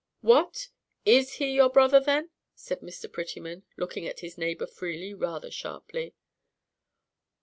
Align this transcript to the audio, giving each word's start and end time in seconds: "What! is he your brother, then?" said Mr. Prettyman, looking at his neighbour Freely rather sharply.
"What! 0.21 0.69
is 1.05 1.33
he 1.33 1.51
your 1.53 1.69
brother, 1.69 1.99
then?" 1.99 2.31
said 2.55 2.79
Mr. 2.79 3.05
Prettyman, 3.07 3.65
looking 3.77 4.07
at 4.07 4.21
his 4.21 4.35
neighbour 4.35 4.65
Freely 4.65 5.13
rather 5.13 5.51
sharply. 5.51 6.15